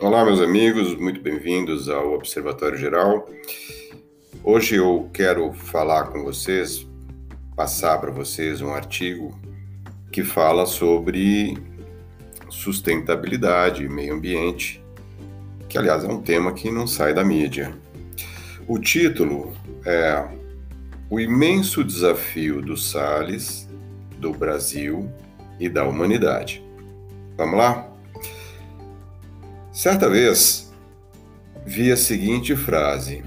[0.00, 3.28] Olá, meus amigos, muito bem-vindos ao Observatório Geral.
[4.44, 6.86] Hoje eu quero falar com vocês,
[7.56, 9.36] passar para vocês um artigo
[10.12, 11.58] que fala sobre
[12.48, 14.80] sustentabilidade e meio ambiente,
[15.68, 17.76] que aliás é um tema que não sai da mídia.
[18.68, 19.52] O título
[19.84, 20.24] é
[21.10, 23.68] O imenso desafio dos Sales,
[24.16, 25.10] do Brasil
[25.58, 26.64] e da humanidade.
[27.36, 27.97] Vamos lá?
[29.78, 30.72] Certa vez,
[31.64, 33.22] vi a seguinte frase: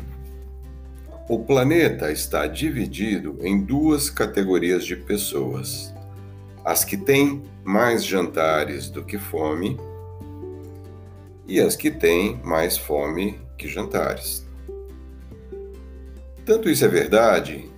[1.30, 5.94] O planeta está dividido em duas categorias de pessoas:
[6.66, 9.80] as que têm mais jantares do que fome
[11.48, 14.46] e as que têm mais fome que jantares.
[16.46, 17.72] Tanto isso é verdade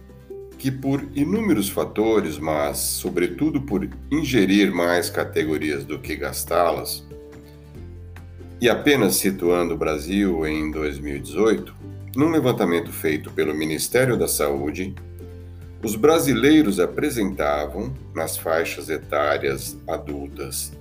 [0.58, 7.05] que, por inúmeros fatores, mas sobretudo por ingerir mais categorias do que gastá-las,
[8.63, 11.75] e apenas situando o Brasil em 2018,
[12.15, 14.95] num levantamento feito pelo Ministério da Saúde,
[15.83, 20.71] os brasileiros apresentavam, nas faixas etárias adultas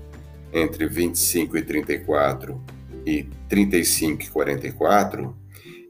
[0.52, 2.62] entre 25 e 34
[3.04, 5.34] e 35 e 44,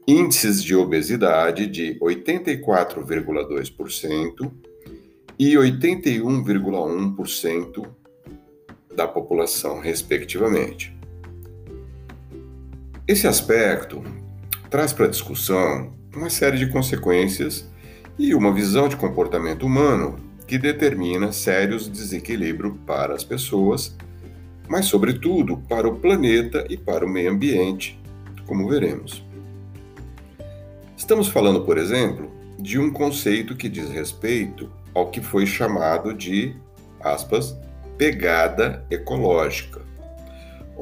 [0.07, 4.51] índices de obesidade de 84,2%
[5.37, 7.87] e 81,1%
[8.95, 11.02] da população, respectivamente.
[13.05, 14.01] Esse aspecto
[14.69, 17.69] traz para a discussão uma série de consequências
[18.17, 20.15] e uma visão de comportamento humano
[20.47, 23.93] que determina sérios desequilíbrios para as pessoas,
[24.69, 27.99] mas, sobretudo, para o planeta e para o meio ambiente,
[28.45, 29.21] como veremos.
[30.95, 36.55] Estamos falando, por exemplo, de um conceito que diz respeito ao que foi chamado de,
[37.01, 37.53] aspas,
[37.97, 39.83] pegada ecológica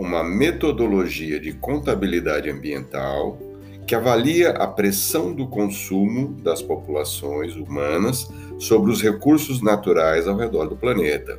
[0.02, 3.38] uma metodologia de contabilidade ambiental
[3.86, 10.68] que avalia a pressão do consumo das populações humanas sobre os recursos naturais ao redor
[10.68, 11.38] do planeta.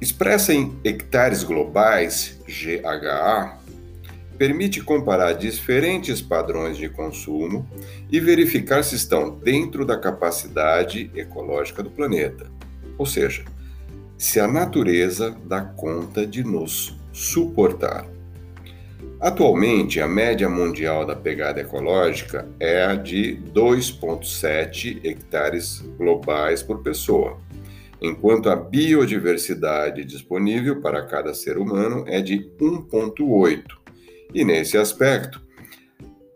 [0.00, 3.58] Expressa em hectares globais, GHA,
[4.38, 7.68] permite comparar diferentes padrões de consumo
[8.10, 12.50] e verificar se estão dentro da capacidade ecológica do planeta.
[12.96, 13.44] Ou seja,
[14.18, 18.04] se a natureza dá conta de nos suportar.
[19.20, 27.38] Atualmente, a média mundial da pegada ecológica é a de 2,7 hectares globais por pessoa,
[28.02, 33.62] enquanto a biodiversidade disponível para cada ser humano é de 1,8.
[34.34, 35.40] E nesse aspecto,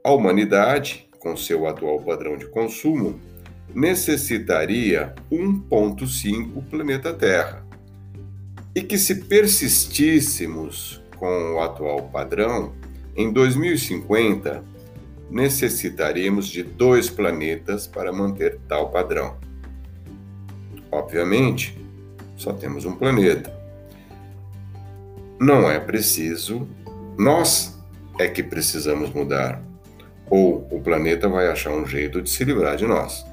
[0.05, 3.21] a humanidade, com seu atual padrão de consumo,
[3.75, 7.62] necessitaria 1,5 planeta Terra
[8.75, 12.73] e que se persistíssemos com o atual padrão,
[13.17, 14.65] em 2050
[15.31, 19.37] necessitaríamos de dois planetas para manter tal padrão.
[20.91, 21.79] Obviamente,
[22.37, 23.53] só temos um planeta.
[25.41, 26.69] Não é preciso,
[27.19, 27.79] nós
[28.19, 29.63] é que precisamos mudar,
[30.29, 33.25] ou o planeta vai achar um jeito de se livrar de nós.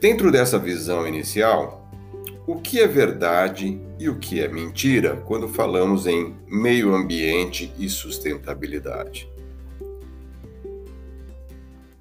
[0.00, 1.90] Dentro dessa visão inicial,
[2.46, 7.88] o que é verdade e o que é mentira quando falamos em meio ambiente e
[7.88, 9.28] sustentabilidade?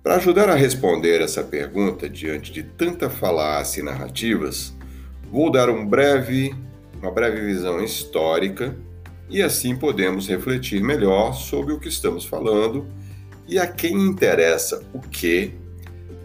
[0.04, 4.74] Para ajudar a responder essa pergunta diante de tanta falácia e narrativas,
[5.32, 6.54] vou dar um breve,
[7.02, 8.76] uma breve visão histórica
[9.30, 12.86] e assim podemos refletir melhor sobre o que estamos falando
[13.48, 15.54] e a quem interessa o que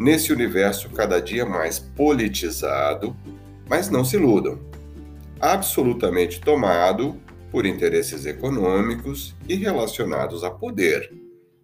[0.00, 3.14] nesse universo cada dia mais politizado,
[3.68, 4.58] mas não se iludam,
[5.38, 11.12] absolutamente tomado por interesses econômicos e relacionados a poder,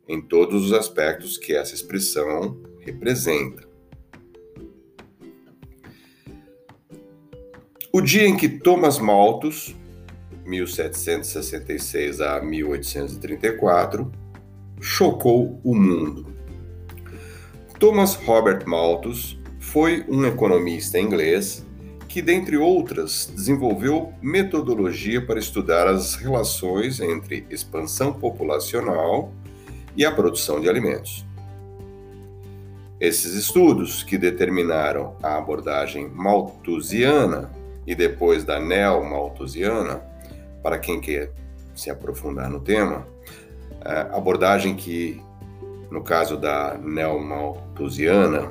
[0.07, 3.67] em todos os aspectos que essa expressão representa.
[7.91, 9.75] O dia em que Thomas Malthus,
[10.45, 14.13] 1766 a 1834,
[14.79, 16.36] chocou o mundo
[17.79, 21.63] Thomas Robert Malthus foi um economista inglês
[22.09, 29.31] que, dentre outras, desenvolveu metodologia para estudar as relações entre expansão populacional
[29.95, 31.27] e a produção de alimentos.
[32.99, 37.51] Esses estudos, que determinaram a abordagem malthusiana
[37.87, 40.01] e depois da neo-malthusiana,
[40.63, 41.31] para quem quer
[41.75, 43.07] se aprofundar no tema,
[44.11, 45.21] abordagem que
[45.91, 48.51] no caso da neomalthusiana,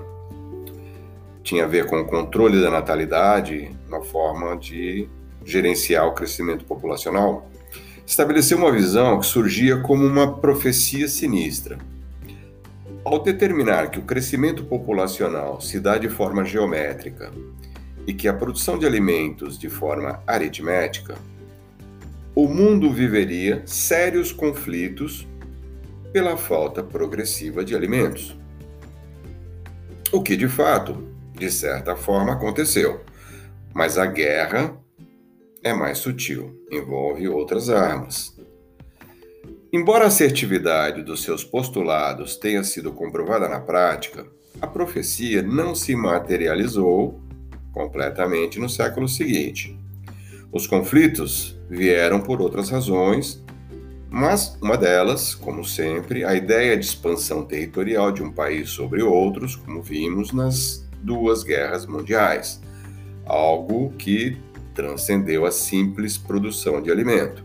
[1.44, 5.08] tinha a ver com o controle da natalidade, uma forma de
[5.46, 7.48] gerenciar o crescimento populacional,
[8.06, 11.78] estabeleceu uma visão que surgia como uma profecia sinistra.
[13.04, 17.32] Ao determinar que o crescimento populacional se dá de forma geométrica
[18.08, 21.16] e que a produção de alimentos de forma aritmética,
[22.34, 25.28] o mundo viveria sérios conflitos
[26.16, 28.40] pela falta progressiva de alimentos.
[30.14, 33.02] O que de fato, de certa forma, aconteceu.
[33.74, 34.78] Mas a guerra
[35.62, 38.34] é mais sutil, envolve outras armas.
[39.74, 44.26] Embora a assertividade dos seus postulados tenha sido comprovada na prática,
[44.62, 47.20] a profecia não se materializou
[47.74, 49.78] completamente no século seguinte.
[50.50, 53.44] Os conflitos vieram por outras razões,
[54.18, 59.58] mas uma delas, como sempre, a ideia de expansão territorial de um país sobre outros,
[59.58, 62.62] como vimos nas duas guerras mundiais,
[63.26, 64.38] algo que
[64.74, 67.44] transcendeu a simples produção de alimento.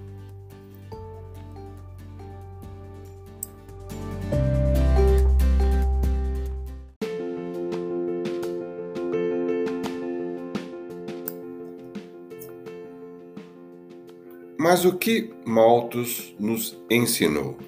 [14.80, 17.58] Mas o que Malthus nos ensinou?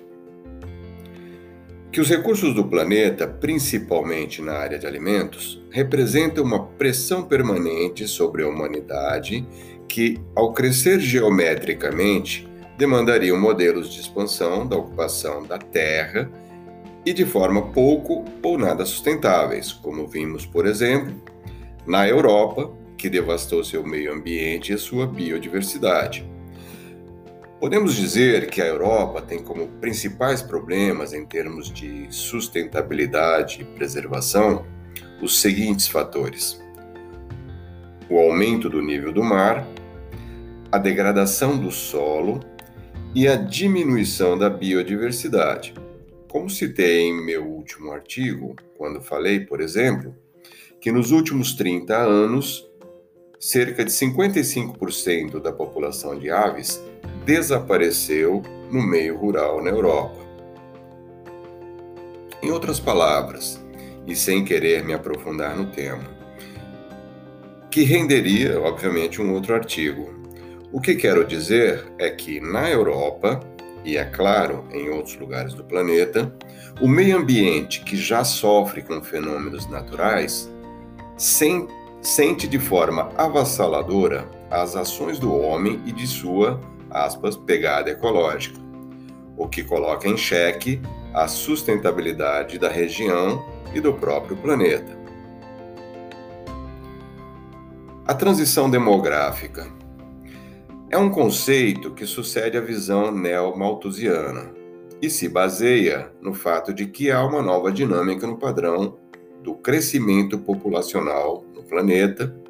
[1.93, 8.43] Que os recursos do planeta, principalmente na área de alimentos, representam uma pressão permanente sobre
[8.43, 9.47] a humanidade
[9.87, 12.49] que, ao crescer geometricamente,
[12.79, 16.31] demandariam modelos de expansão da ocupação da Terra
[17.05, 21.13] e de forma pouco ou nada sustentáveis, como vimos, por exemplo,
[21.87, 26.32] na Europa, que devastou seu meio ambiente e sua biodiversidade.
[27.63, 34.67] Podemos dizer que a Europa tem como principais problemas em termos de sustentabilidade e preservação
[35.23, 36.61] os seguintes fatores:
[38.11, 39.65] o aumento do nível do mar,
[40.73, 42.41] a degradação do solo
[43.15, 45.73] e a diminuição da biodiversidade.
[46.29, 50.13] Como citei em meu último artigo, quando falei, por exemplo,
[50.81, 52.69] que nos últimos 30 anos,
[53.39, 56.83] cerca de 55% da população de aves
[57.25, 60.21] desapareceu no meio rural na Europa.
[62.43, 63.63] Em outras palavras,
[64.07, 66.11] e sem querer me aprofundar no tema,
[67.71, 70.11] que renderia, obviamente, um outro artigo.
[70.73, 73.41] O que quero dizer é que na Europa,
[73.85, 76.35] e é claro, em outros lugares do planeta,
[76.81, 80.51] o meio ambiente que já sofre com fenômenos naturais
[81.17, 86.61] sente de forma avassaladora as ações do homem e de sua
[86.93, 88.61] aspas, pegada ecológica,
[89.37, 90.81] o que coloca em xeque
[91.15, 93.45] a sustentabilidade da região
[93.75, 94.97] e do próprio planeta.
[98.07, 99.67] A transição demográfica
[100.91, 104.51] é um conceito que sucede à visão neo-malthusiana
[105.01, 108.99] e se baseia no fato de que há uma nova dinâmica no padrão
[109.43, 112.42] do crescimento populacional no planeta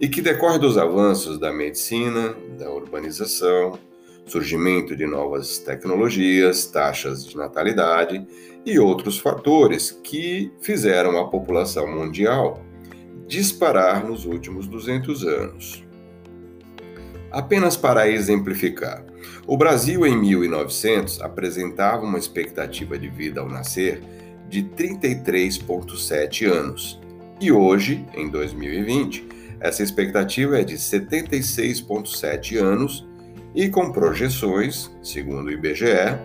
[0.00, 3.78] e que decorre dos avanços da medicina, da urbanização,
[4.26, 8.24] surgimento de novas tecnologias, taxas de natalidade
[8.64, 12.62] e outros fatores que fizeram a população mundial
[13.26, 15.84] disparar nos últimos 200 anos.
[17.30, 19.04] Apenas para exemplificar,
[19.46, 24.02] o Brasil em 1900 apresentava uma expectativa de vida ao nascer
[24.48, 26.98] de 33,7 anos
[27.40, 33.06] e hoje, em 2020, essa expectativa é de 76,7 anos
[33.54, 36.18] e com projeções, segundo o IBGE,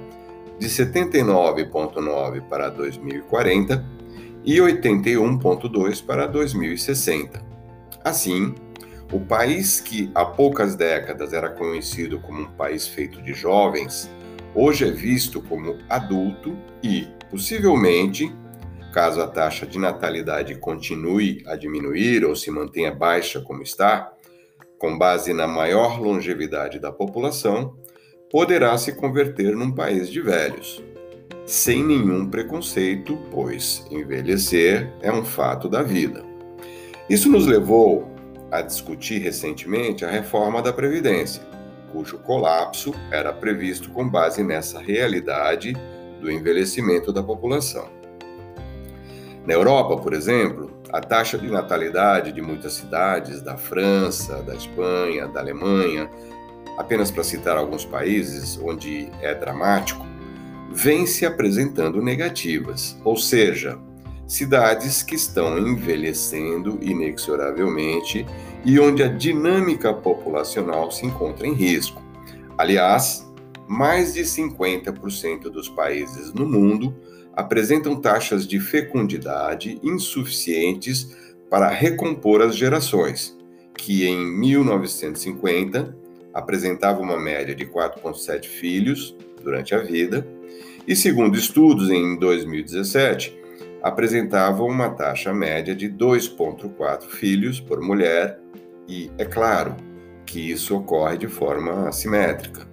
[0.60, 3.84] de 79,9 para 2040
[4.46, 7.42] e 81,2 para 2060.
[8.04, 8.54] Assim,
[9.12, 14.10] o país que há poucas décadas era conhecido como um país feito de jovens,
[14.54, 18.32] hoje é visto como adulto e, possivelmente,
[18.94, 24.14] caso a taxa de natalidade continue a diminuir ou se mantenha baixa como está,
[24.78, 27.76] com base na maior longevidade da população,
[28.32, 30.84] poderá se converter num país de velhos,
[31.44, 36.24] sem nenhum preconceito, pois envelhecer é um fato da vida.
[37.10, 38.08] Isso nos levou
[38.52, 41.42] a discutir recentemente a reforma da Previdência,
[41.92, 45.74] cujo colapso era previsto com base nessa realidade
[46.22, 48.03] do envelhecimento da população.
[49.46, 55.28] Na Europa, por exemplo, a taxa de natalidade de muitas cidades da França, da Espanha,
[55.28, 56.10] da Alemanha,
[56.78, 60.06] apenas para citar alguns países onde é dramático,
[60.72, 63.78] vem se apresentando negativas, ou seja,
[64.26, 68.26] cidades que estão envelhecendo inexoravelmente
[68.64, 72.02] e onde a dinâmica populacional se encontra em risco.
[72.58, 73.30] Aliás,
[73.68, 76.96] mais de 50% dos países no mundo
[77.36, 81.16] apresentam taxas de fecundidade insuficientes
[81.50, 83.38] para recompor as gerações,
[83.78, 85.96] que em 1950
[86.34, 90.28] apresentavam uma média de 4,7 filhos durante a vida,
[90.88, 93.40] e segundo estudos em 2017,
[93.82, 98.40] apresentavam uma taxa média de 2,4 filhos por mulher,
[98.88, 99.76] e é claro
[100.26, 102.73] que isso ocorre de forma assimétrica.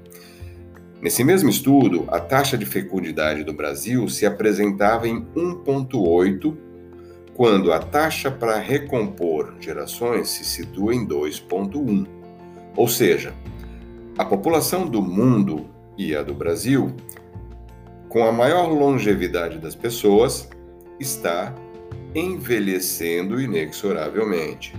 [1.02, 6.54] Nesse mesmo estudo, a taxa de fecundidade do Brasil se apresentava em 1,8,
[7.33, 12.07] quando a taxa para recompor gerações se situa em 2,1.
[12.76, 13.33] Ou seja,
[14.19, 16.95] a população do mundo e a do Brasil,
[18.11, 20.50] com a maior longevidade das pessoas,
[20.99, 21.54] está
[22.14, 24.75] envelhecendo inexoravelmente.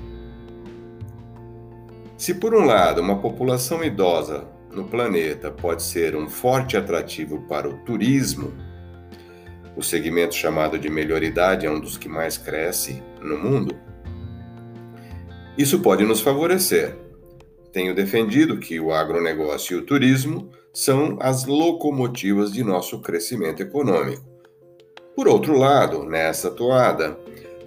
[2.15, 7.67] Se, por um lado, uma população idosa no planeta pode ser um forte atrativo para
[7.67, 8.53] o turismo,
[9.75, 13.75] o segmento chamado de melhoridade é um dos que mais cresce no mundo.
[15.57, 16.97] Isso pode nos favorecer.
[17.71, 24.23] Tenho defendido que o agronegócio e o turismo são as locomotivas de nosso crescimento econômico.
[25.15, 27.17] Por outro lado, nessa toada,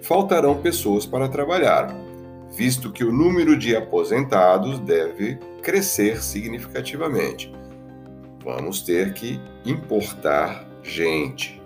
[0.01, 1.95] faltarão pessoas para trabalhar,
[2.55, 7.53] visto que o número de aposentados deve crescer significativamente.
[8.43, 11.61] Vamos ter que importar gente.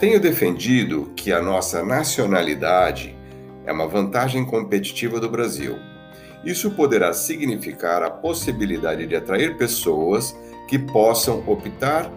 [0.00, 3.14] Tenho defendido que a nossa nacionalidade
[3.64, 5.76] é uma vantagem competitiva do Brasil.
[6.44, 10.36] Isso poderá significar a possibilidade de atrair pessoas
[10.68, 12.10] que possam optar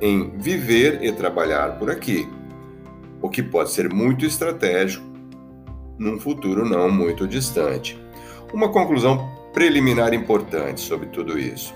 [0.00, 2.28] em viver e trabalhar por aqui,
[3.20, 5.13] o que pode ser muito estratégico
[5.98, 7.98] num futuro não muito distante.
[8.52, 11.74] Uma conclusão preliminar importante sobre tudo isso.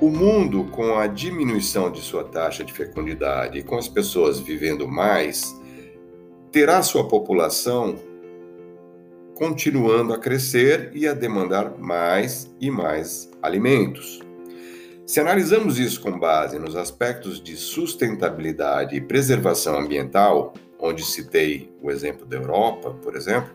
[0.00, 4.86] O mundo, com a diminuição de sua taxa de fecundidade e com as pessoas vivendo
[4.86, 5.56] mais,
[6.52, 7.96] terá sua população
[9.34, 14.20] continuando a crescer e a demandar mais e mais alimentos.
[15.06, 21.90] Se analisamos isso com base nos aspectos de sustentabilidade e preservação ambiental, onde citei o
[21.90, 23.50] exemplo da Europa, por exemplo,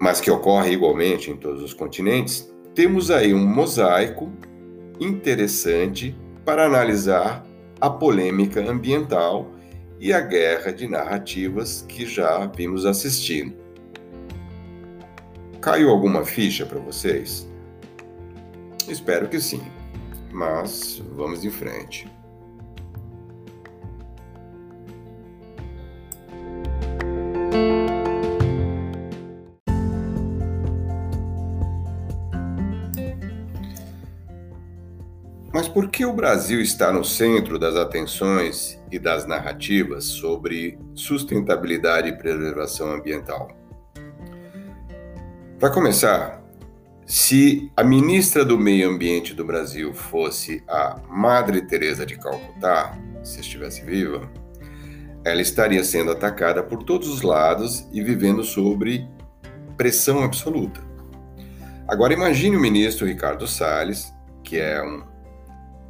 [0.00, 4.30] mas que ocorre igualmente em todos os continentes, temos aí um mosaico
[5.00, 7.44] interessante para analisar
[7.80, 9.50] a polêmica ambiental
[9.98, 13.56] e a guerra de narrativas que já vimos assistindo.
[15.60, 17.48] Caiu alguma ficha para vocês?
[18.88, 19.62] Espero que sim,
[20.32, 22.08] mas vamos em frente.
[36.18, 43.56] Brasil está no centro das atenções e das narrativas sobre sustentabilidade e preservação ambiental?
[45.60, 46.42] Para começar,
[47.06, 53.38] se a ministra do Meio Ambiente do Brasil fosse a Madre Teresa de Calcutá, se
[53.38, 54.28] estivesse viva,
[55.24, 59.08] ela estaria sendo atacada por todos os lados e vivendo sob
[59.76, 60.80] pressão absoluta.
[61.86, 65.16] Agora imagine o ministro Ricardo Salles, que é um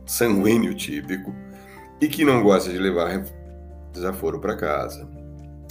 [0.08, 1.32] sanguíneo típico
[2.00, 3.24] e que não gosta de levar
[3.92, 5.08] desaforo para casa.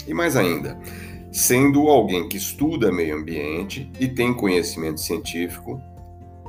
[0.07, 0.77] E mais ainda,
[1.31, 5.81] sendo alguém que estuda meio ambiente e tem conhecimento científico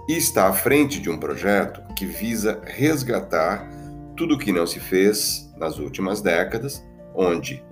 [0.09, 3.68] e está à frente de um projeto que visa resgatar
[4.16, 7.62] tudo o que não se fez nas últimas décadas, onde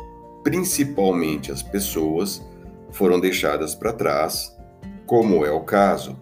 [0.42, 2.44] principalmente as pessoas
[2.92, 4.56] foram deixadas para trás,
[5.04, 6.16] como é o caso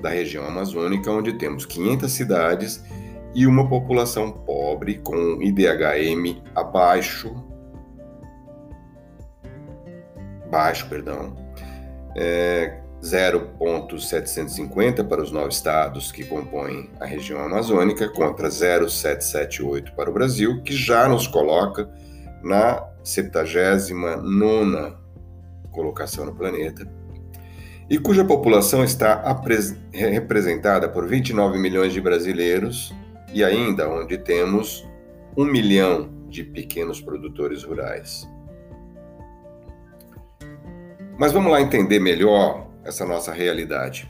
[0.00, 2.82] da região amazônica, onde temos 500 cidades
[3.34, 7.34] e uma população pobre com IDHM abaixo.
[10.50, 11.36] Baixo, perdão,
[12.16, 20.12] é 0,750 para os nove estados que compõem a região amazônica contra 0,778 para o
[20.12, 21.88] Brasil, que já nos coloca
[22.42, 24.94] na 79
[25.70, 26.86] colocação no planeta,
[27.88, 29.22] e cuja população está
[29.92, 32.92] representada por 29 milhões de brasileiros
[33.32, 34.88] e ainda onde temos
[35.36, 38.28] um milhão de pequenos produtores rurais.
[41.18, 44.08] Mas vamos lá entender melhor essa nossa realidade.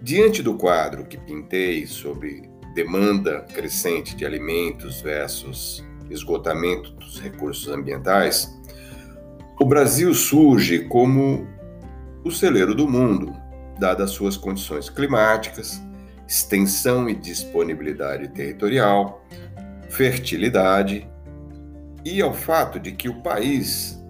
[0.00, 8.58] Diante do quadro que pintei sobre demanda crescente de alimentos versus esgotamento dos recursos ambientais,
[9.60, 11.46] o Brasil surge como
[12.24, 13.34] o celeiro do mundo,
[13.78, 15.82] dadas suas condições climáticas,
[16.32, 19.22] extensão e disponibilidade territorial,
[19.90, 21.06] fertilidade
[22.02, 24.02] e ao fato de que o país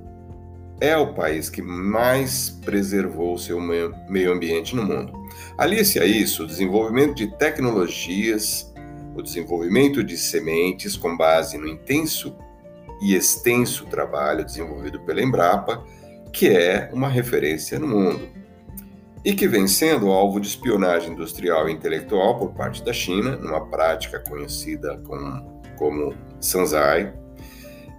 [0.81, 5.13] é o país que mais preservou seu meio ambiente no mundo.
[5.59, 8.73] Alice a isso o desenvolvimento de tecnologias,
[9.17, 12.37] o desenvolvimento de sementes com base no intenso
[13.03, 15.85] e extenso trabalho desenvolvido pela Embrapa,
[16.33, 18.42] que é uma referência no mundo
[19.25, 23.67] e que vem sendo alvo de espionagem industrial e intelectual por parte da China, numa
[23.67, 27.15] prática conhecida como, como Sanzai,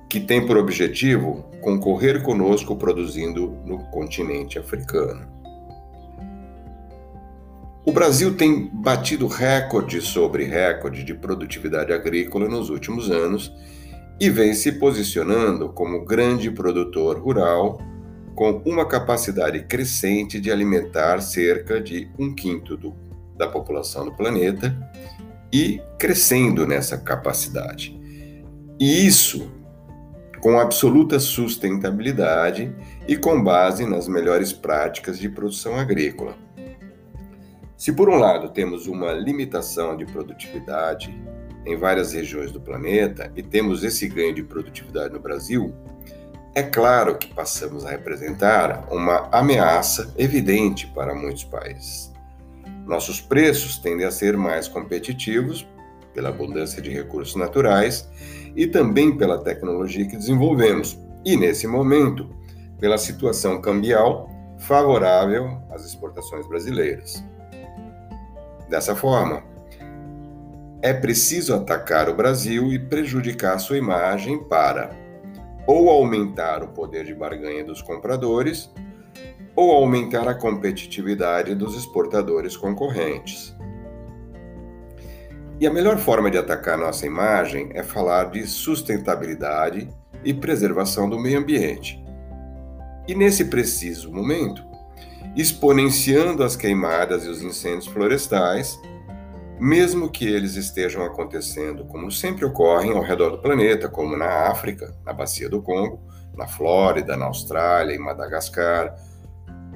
[0.10, 5.32] que tem por objetivo concorrer conosco produzindo no continente africano.
[7.86, 13.54] O Brasil tem batido recorde sobre recorde de produtividade agrícola nos últimos anos
[14.20, 17.78] e vem se posicionando como grande produtor rural,
[18.36, 22.94] com uma capacidade crescente de alimentar cerca de um quinto do,
[23.38, 24.76] da população do planeta
[25.52, 28.00] e crescendo nessa capacidade.
[28.80, 29.52] E isso
[30.42, 32.76] com absoluta sustentabilidade
[33.08, 36.36] e com base nas melhores práticas de produção agrícola.
[37.78, 41.18] Se por um lado temos uma limitação de produtividade
[41.66, 45.74] em várias regiões do planeta e temos esse ganho de produtividade no Brasil,
[46.56, 52.14] é claro que passamos a representar uma ameaça evidente para muitos países.
[52.86, 55.68] Nossos preços tendem a ser mais competitivos
[56.14, 58.08] pela abundância de recursos naturais
[58.56, 62.30] e também pela tecnologia que desenvolvemos, e nesse momento,
[62.80, 64.30] pela situação cambial
[64.60, 67.24] favorável às exportações brasileiras.
[68.70, 69.44] Dessa forma,
[70.84, 75.03] é preciso atacar o Brasil e prejudicar sua imagem para
[75.66, 78.72] ou aumentar o poder de barganha dos compradores
[79.56, 83.56] ou aumentar a competitividade dos exportadores concorrentes.
[85.60, 89.88] E a melhor forma de atacar nossa imagem é falar de sustentabilidade
[90.24, 92.04] e preservação do meio ambiente.
[93.08, 94.66] E nesse preciso momento,
[95.36, 98.80] exponenciando as queimadas e os incêndios florestais,
[99.64, 104.94] mesmo que eles estejam acontecendo como sempre ocorrem ao redor do planeta, como na África,
[105.06, 106.02] na Bacia do Congo,
[106.36, 108.94] na Flórida, na Austrália, em Madagascar,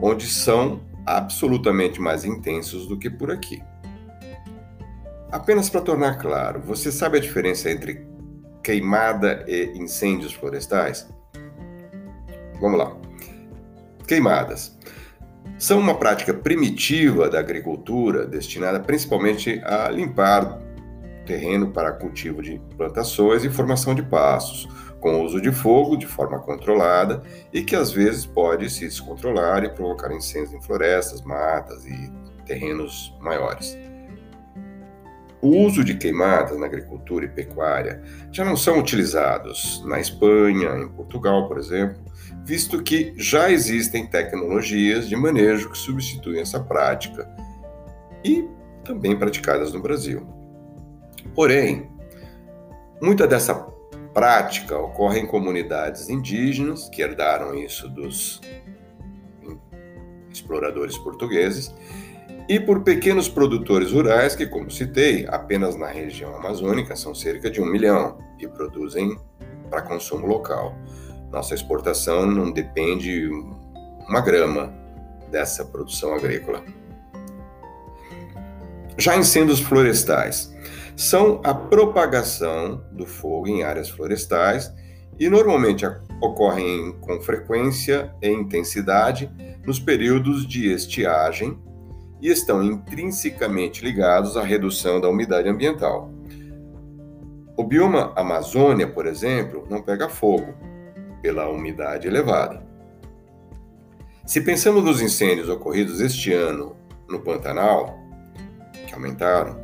[0.01, 3.63] onde são absolutamente mais intensos do que por aqui.
[5.31, 8.05] Apenas para tornar claro, você sabe a diferença entre
[8.61, 11.07] queimada e incêndios florestais?
[12.59, 12.93] Vamos lá.
[14.05, 14.76] Queimadas
[15.57, 20.61] são uma prática primitiva da agricultura destinada principalmente a limpar
[21.25, 24.67] terreno para cultivo de plantações e formação de pastos,
[24.99, 29.69] com uso de fogo de forma controlada e que às vezes pode se descontrolar e
[29.69, 32.11] provocar incêndios em florestas, matas e
[32.45, 33.77] terrenos maiores.
[35.39, 40.87] O uso de queimadas na agricultura e pecuária já não são utilizados na Espanha, em
[40.87, 42.01] Portugal, por exemplo,
[42.47, 47.29] visto que já existem tecnologias de manejo que substituem essa prática
[48.23, 48.47] e
[48.85, 50.25] também praticadas no Brasil.
[51.35, 51.91] Porém,
[53.01, 53.53] muita dessa
[54.13, 58.39] prática ocorre em comunidades indígenas que herdaram isso dos
[60.31, 61.75] exploradores portugueses
[62.47, 67.59] e por pequenos produtores rurais que, como citei, apenas na região amazônica são cerca de
[67.59, 69.19] um milhão e produzem
[69.69, 70.73] para consumo local.
[71.31, 73.29] Nossa exportação não depende
[74.07, 74.73] uma grama
[75.29, 76.63] dessa produção agrícola.
[78.97, 80.53] Já incêndios florestais
[80.95, 84.73] são a propagação do fogo em áreas florestais
[85.19, 85.85] e normalmente
[86.21, 89.29] ocorrem com frequência e intensidade
[89.65, 91.59] nos períodos de estiagem
[92.19, 96.09] e estão intrinsecamente ligados à redução da umidade ambiental.
[97.55, 100.55] O bioma Amazônia, por exemplo, não pega fogo
[101.21, 102.65] pela umidade elevada.
[104.25, 106.75] Se pensamos nos incêndios ocorridos este ano
[107.09, 107.97] no Pantanal,
[108.85, 109.57] que aumentaram,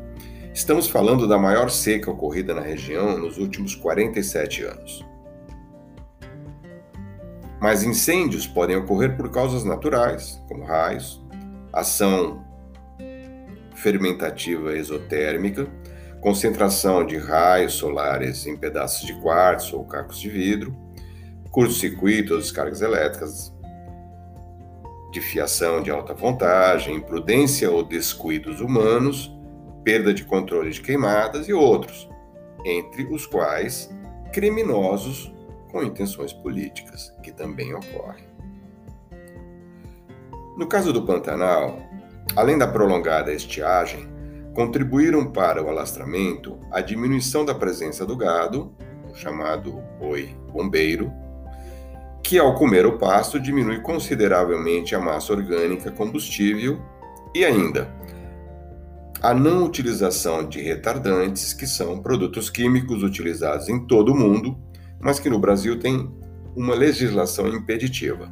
[0.54, 5.06] estamos falando da maior seca ocorrida na região nos últimos 47 anos.
[7.60, 11.22] Mas incêndios podem ocorrer por causas naturais, como raios,
[11.72, 12.44] ação
[13.76, 15.68] fermentativa exotérmica,
[16.22, 20.74] concentração de raios solares em pedaços de quartzo ou cacos de vidro,
[21.54, 23.54] curto-circuito ou descargas elétricas,
[25.12, 29.32] de fiação de alta voltagem, imprudência ou descuidos humanos,
[29.84, 32.10] perda de controle de queimadas e outros,
[32.66, 33.94] entre os quais
[34.34, 35.32] criminosos
[35.72, 38.26] com intenções políticas, que também ocorrem.
[40.58, 41.78] No caso do Pantanal,
[42.36, 44.12] além da prolongada estiagem,
[44.56, 48.76] contribuíram para o alastramento a diminuição da presença do gado,
[49.12, 51.14] o chamado boi bombeiro,
[52.24, 56.82] que ao comer o pasto diminui consideravelmente a massa orgânica combustível
[57.36, 57.94] e ainda
[59.24, 64.58] a não utilização de retardantes, que são produtos químicos utilizados em todo o mundo,
[65.00, 66.12] mas que no Brasil tem
[66.54, 68.30] uma legislação impeditiva.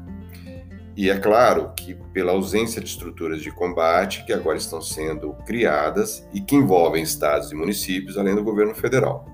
[0.97, 6.27] E é claro que, pela ausência de estruturas de combate que agora estão sendo criadas
[6.34, 9.25] e que envolvem estados e municípios, além do governo federal.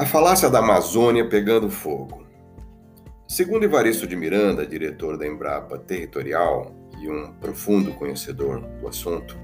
[0.00, 2.24] A falácia da Amazônia pegando fogo.
[3.28, 9.36] Segundo Evaristo de Miranda, diretor da Embrapa Territorial e um profundo conhecedor do assunto,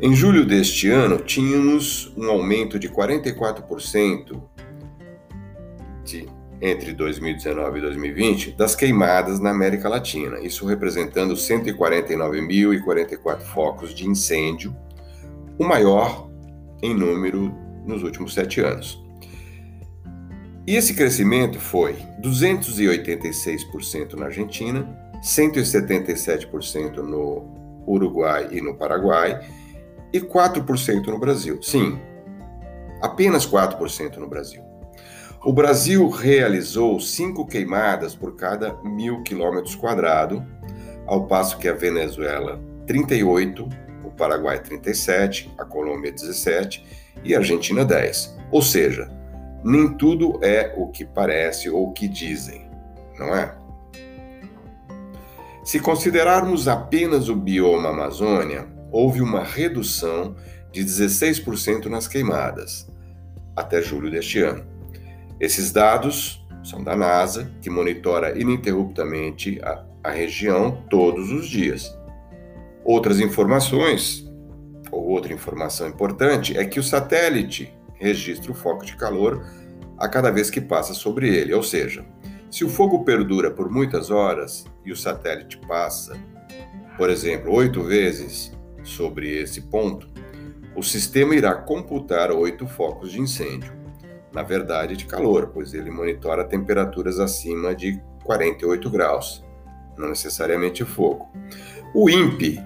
[0.00, 4.40] em julho deste ano tínhamos um aumento de 44%
[6.04, 6.28] de
[6.62, 14.76] entre 2019 e 2020 das queimadas na América Latina, isso representando 149.044 focos de incêndio,
[15.58, 16.30] o maior
[16.80, 17.52] em número
[17.84, 19.04] nos últimos sete anos.
[20.66, 24.84] E esse crescimento foi 286% na Argentina,
[25.22, 29.40] 177% no Uruguai e no Paraguai
[30.12, 31.62] e 4% no Brasil.
[31.62, 32.00] Sim,
[33.00, 34.62] apenas 4% no Brasil.
[35.44, 40.42] O Brasil realizou cinco queimadas por cada mil quilômetros quadrados,
[41.06, 43.68] ao passo que a Venezuela 38,
[44.04, 46.84] o Paraguai 37, a Colômbia 17
[47.22, 48.36] e a Argentina 10.
[48.50, 49.15] Ou seja,
[49.66, 52.70] nem tudo é o que parece ou o que dizem,
[53.18, 53.52] não é?
[55.64, 60.36] Se considerarmos apenas o bioma Amazônia, houve uma redução
[60.70, 62.86] de 16% nas queimadas
[63.56, 64.64] até julho deste ano.
[65.40, 71.92] Esses dados são da NASA, que monitora ininterruptamente a, a região todos os dias.
[72.84, 74.24] Outras informações,
[74.92, 79.44] ou outra informação importante, é que o satélite registra o foco de calor
[79.98, 82.04] a cada vez que passa sobre ele, ou seja,
[82.50, 86.16] se o fogo perdura por muitas horas e o satélite passa,
[86.96, 90.08] por exemplo, oito vezes sobre esse ponto,
[90.74, 93.76] o sistema irá computar oito focos de incêndio
[94.36, 99.42] na verdade, de calor, pois ele monitora temperaturas acima de 48 graus,
[99.96, 101.26] não necessariamente fogo.
[101.94, 102.60] O INPE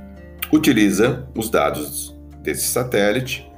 [0.53, 3.49] utiliza os dados desse satélite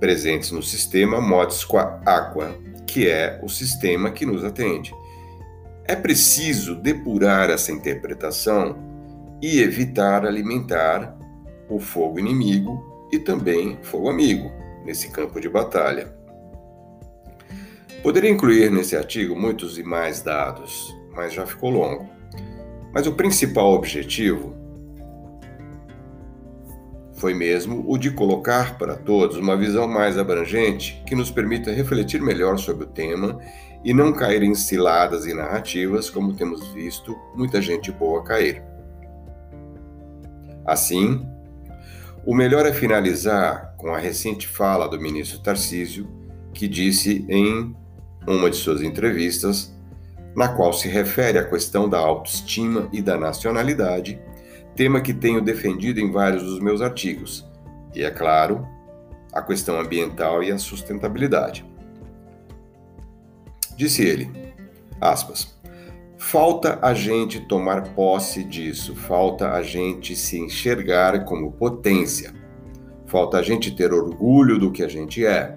[0.00, 4.94] presentes no sistema Modisqua Aqua, que é o sistema que nos atende.
[5.84, 8.76] É preciso depurar essa interpretação
[9.40, 11.16] e evitar alimentar
[11.68, 14.50] o fogo inimigo e também fogo amigo
[14.84, 16.14] nesse campo de batalha.
[18.02, 22.08] Poderia incluir nesse artigo muitos e mais dados, mas já ficou longo.
[22.92, 24.54] Mas o principal objetivo
[27.14, 32.20] foi mesmo o de colocar para todos uma visão mais abrangente que nos permita refletir
[32.20, 33.38] melhor sobre o tema
[33.84, 38.62] e não cair em ciladas e narrativas como temos visto muita gente boa cair.
[40.66, 41.26] Assim,
[42.26, 46.08] o melhor é finalizar com a recente fala do ministro Tarcísio,
[46.54, 47.76] que disse em
[48.26, 49.74] uma de suas entrevistas,
[50.34, 54.18] na qual se refere à questão da autoestima e da nacionalidade,
[54.74, 57.48] tema que tenho defendido em vários dos meus artigos,
[57.94, 58.66] e, é claro,
[59.32, 61.64] a questão ambiental e a sustentabilidade.
[63.76, 64.30] Disse ele,
[65.00, 65.54] aspas,
[66.16, 72.32] falta a gente tomar posse disso, falta a gente se enxergar como potência,
[73.06, 75.56] falta a gente ter orgulho do que a gente é.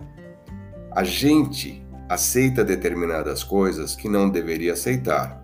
[0.91, 5.43] A gente aceita determinadas coisas que não deveria aceitar.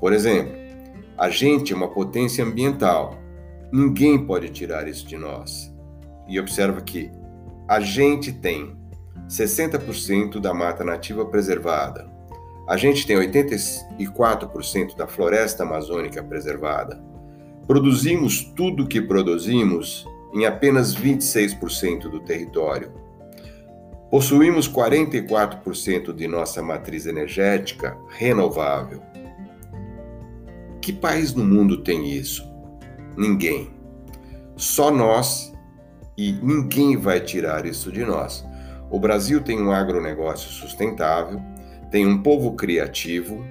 [0.00, 0.59] Por exemplo,
[1.20, 3.18] a gente é uma potência ambiental.
[3.70, 5.70] Ninguém pode tirar isso de nós.
[6.26, 7.10] E observa que
[7.68, 8.74] a gente tem
[9.28, 12.10] 60% da mata nativa preservada.
[12.66, 16.98] A gente tem 84% da floresta amazônica preservada.
[17.66, 22.94] Produzimos tudo o que produzimos em apenas 26% do território.
[24.10, 29.09] Possuímos 44% de nossa matriz energética renovável.
[30.80, 32.48] Que país no mundo tem isso?
[33.16, 33.70] Ninguém.
[34.56, 35.52] Só nós
[36.16, 38.44] e ninguém vai tirar isso de nós.
[38.90, 41.40] O Brasil tem um agronegócio sustentável,
[41.90, 43.44] tem um povo criativo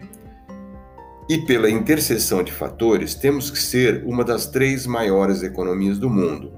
[1.30, 6.54] e, pela interseção de fatores, temos que ser uma das três maiores economias do mundo.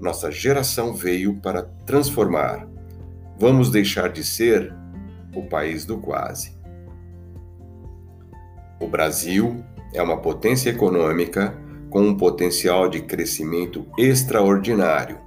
[0.00, 2.68] Nossa geração veio para transformar
[3.38, 4.74] vamos deixar de ser
[5.34, 6.58] o país do quase.
[8.80, 11.56] O Brasil é uma potência econômica
[11.90, 15.18] com um potencial de crescimento extraordinário.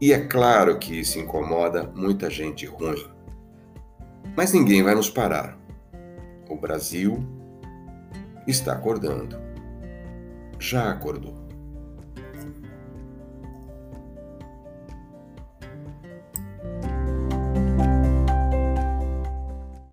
[0.00, 3.06] E é claro que isso incomoda muita gente ruim.
[4.36, 5.58] Mas ninguém vai nos parar.
[6.48, 7.22] O Brasil
[8.46, 9.36] está acordando.
[10.58, 11.39] Já acordou.